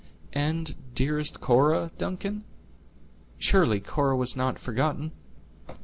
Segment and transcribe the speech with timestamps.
[0.33, 2.43] "And, dearest Cora, Duncan;
[3.37, 5.11] surely Cora was not forgotten?"